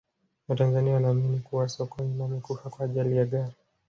watanzania 0.47 0.93
wanaamini 0.93 1.39
kuwa 1.39 1.69
sokoine 1.69 2.23
amekufa 2.23 2.69
kwa 2.69 2.85
ajali 2.85 3.17
ya 3.17 3.25
gari 3.25 3.53